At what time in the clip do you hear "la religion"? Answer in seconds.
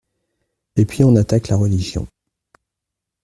1.49-2.07